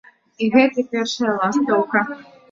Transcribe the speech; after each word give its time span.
І 0.43 0.45
гэта 0.55 0.83
першая 0.93 1.33
ластаўка. 1.41 2.01